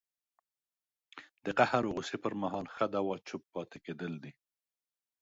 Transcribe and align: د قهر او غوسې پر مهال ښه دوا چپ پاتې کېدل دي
د 1.45 1.47
قهر 1.57 1.81
او 1.87 1.93
غوسې 1.95 2.17
پر 2.23 2.33
مهال 2.41 2.65
ښه 2.75 2.85
دوا 2.95 3.15
چپ 3.27 3.41
پاتې 3.53 3.77
کېدل 3.85 4.13
دي 4.23 4.31